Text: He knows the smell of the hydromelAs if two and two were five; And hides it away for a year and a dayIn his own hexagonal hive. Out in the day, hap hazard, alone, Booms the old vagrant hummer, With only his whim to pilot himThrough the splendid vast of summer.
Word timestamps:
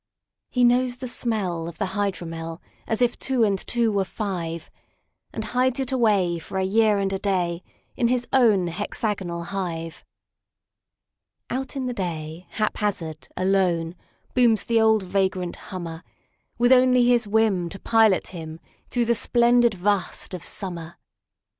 He 0.49 0.63
knows 0.63 0.95
the 0.95 1.07
smell 1.07 1.67
of 1.67 1.77
the 1.77 1.89
hydromelAs 1.93 3.03
if 3.03 3.19
two 3.19 3.43
and 3.43 3.59
two 3.59 3.91
were 3.91 4.03
five; 4.03 4.71
And 5.31 5.45
hides 5.53 5.79
it 5.79 5.91
away 5.91 6.39
for 6.39 6.57
a 6.57 6.63
year 6.63 6.97
and 6.97 7.13
a 7.13 7.19
dayIn 7.19 7.61
his 8.09 8.27
own 8.33 8.65
hexagonal 8.69 9.43
hive. 9.43 10.03
Out 11.51 11.75
in 11.75 11.85
the 11.85 11.93
day, 11.93 12.47
hap 12.49 12.77
hazard, 12.77 13.27
alone, 13.37 13.93
Booms 14.33 14.63
the 14.63 14.81
old 14.81 15.03
vagrant 15.03 15.57
hummer, 15.69 16.01
With 16.57 16.71
only 16.71 17.05
his 17.05 17.27
whim 17.27 17.69
to 17.69 17.77
pilot 17.77 18.23
himThrough 18.33 18.59
the 19.05 19.13
splendid 19.13 19.75
vast 19.75 20.33
of 20.33 20.43
summer. 20.43 20.97